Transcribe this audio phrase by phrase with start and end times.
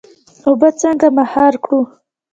[0.45, 1.79] اوبه څنګه مهار کړو؟